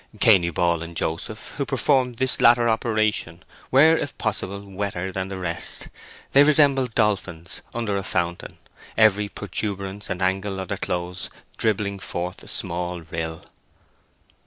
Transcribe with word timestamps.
Cainy 0.17 0.49
Ball 0.51 0.81
and 0.81 0.97
Joseph, 0.97 1.53
who 1.57 1.63
performed 1.67 2.17
this 2.17 2.41
latter 2.41 2.67
operation, 2.67 3.43
were 3.69 3.95
if 3.95 4.17
possible 4.17 4.65
wetter 4.65 5.11
than 5.11 5.27
the 5.27 5.37
rest; 5.37 5.89
they 6.31 6.41
resembled 6.43 6.95
dolphins 6.95 7.61
under 7.71 7.95
a 7.97 8.01
fountain, 8.01 8.57
every 8.97 9.29
protuberance 9.29 10.09
and 10.09 10.19
angle 10.19 10.59
of 10.59 10.69
their 10.69 10.77
clothes 10.79 11.29
dribbling 11.55 11.99
forth 11.99 12.41
a 12.41 12.47
small 12.47 13.01
rill. 13.01 13.43